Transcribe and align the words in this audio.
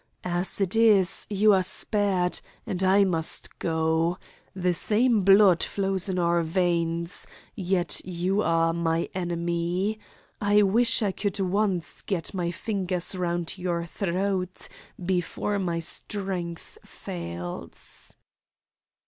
As 0.25 0.59
it 0.59 0.75
is, 0.75 1.27
you 1.29 1.53
are 1.53 1.61
spared, 1.61 2.41
and 2.65 2.83
I 2.83 3.03
must 3.03 3.59
go. 3.59 4.17
The 4.55 4.73
same 4.73 5.21
blood 5.21 5.61
flows 5.61 6.09
in 6.09 6.17
our 6.17 6.41
veins, 6.41 7.27
yet 7.53 8.01
you 8.03 8.41
are 8.41 8.73
my 8.73 9.09
enemy. 9.13 9.99
I 10.41 10.63
wish 10.63 11.03
I 11.03 11.11
could 11.11 11.39
once 11.39 12.01
get 12.01 12.33
my 12.33 12.49
fingers 12.49 13.13
round 13.15 13.59
your 13.59 13.85
throat 13.85 14.67
before 15.05 15.59
my 15.59 15.77
strength 15.77 16.79
fails." 16.83 18.15